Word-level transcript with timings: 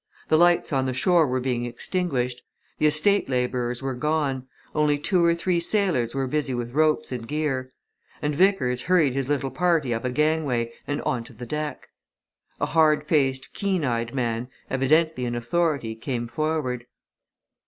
The 0.29 0.37
lights 0.39 0.73
on 0.73 0.87
the 0.87 0.95
shore 0.95 1.27
were 1.27 1.39
being 1.39 1.65
extinguished; 1.65 2.41
the 2.79 2.87
estate 2.87 3.29
labourers 3.29 3.83
were 3.83 3.93
gone; 3.93 4.47
only 4.73 4.97
two 4.97 5.23
or 5.23 5.35
three 5.35 5.59
sailors 5.59 6.15
were 6.15 6.25
busy 6.25 6.55
with 6.55 6.71
ropes 6.73 7.11
and 7.11 7.27
gear. 7.27 7.71
And 8.19 8.33
Vickers 8.33 8.81
hurried 8.81 9.13
his 9.13 9.29
little 9.29 9.51
party 9.51 9.93
up 9.93 10.03
a 10.03 10.09
gangway 10.09 10.73
and 10.87 11.03
on 11.03 11.23
to 11.25 11.33
the 11.33 11.45
deck. 11.45 11.89
A 12.59 12.65
hard 12.65 13.03
faced, 13.05 13.53
keen 13.53 13.85
eyed, 13.85 14.15
man, 14.15 14.47
evidently 14.71 15.25
in 15.25 15.35
authority, 15.35 15.93
came 15.93 16.27
forward. 16.27 16.87